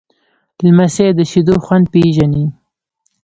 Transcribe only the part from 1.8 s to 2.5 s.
پیژني.